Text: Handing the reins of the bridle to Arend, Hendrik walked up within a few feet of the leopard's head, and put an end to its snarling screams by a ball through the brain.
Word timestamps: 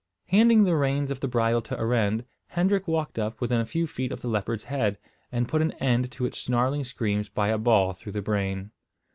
Handing 0.29 0.63
the 0.63 0.75
reins 0.75 1.11
of 1.11 1.19
the 1.19 1.27
bridle 1.27 1.61
to 1.61 1.79
Arend, 1.79 2.25
Hendrik 2.47 2.87
walked 2.87 3.19
up 3.19 3.39
within 3.39 3.59
a 3.61 3.67
few 3.67 3.85
feet 3.85 4.11
of 4.11 4.21
the 4.21 4.27
leopard's 4.27 4.63
head, 4.63 4.97
and 5.31 5.47
put 5.47 5.61
an 5.61 5.73
end 5.73 6.11
to 6.13 6.25
its 6.25 6.39
snarling 6.39 6.83
screams 6.83 7.29
by 7.29 7.49
a 7.49 7.59
ball 7.59 7.93
through 7.93 8.13
the 8.13 8.21
brain. 8.23 8.71